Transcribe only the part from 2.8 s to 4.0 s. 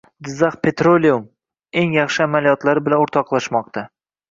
bilan o‘rtoqlashmoqda